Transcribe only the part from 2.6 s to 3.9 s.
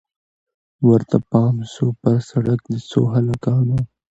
د څو هلکانو